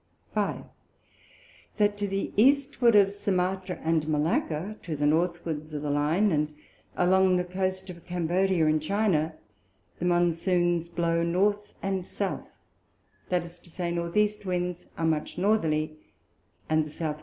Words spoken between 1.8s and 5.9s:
to the Eastward of Sumatra and Malacca, to the Northwards of